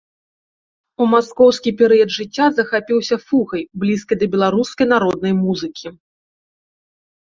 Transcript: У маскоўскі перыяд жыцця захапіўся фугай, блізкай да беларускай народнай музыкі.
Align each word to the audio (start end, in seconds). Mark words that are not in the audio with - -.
У 1.05 1.07
маскоўскі 1.11 1.73
перыяд 1.83 2.09
жыцця 2.17 2.47
захапіўся 2.61 3.15
фугай, 3.29 3.63
блізкай 3.87 4.17
да 4.25 4.33
беларускай 4.35 4.85
народнай 4.99 5.33
музыкі. 5.47 5.87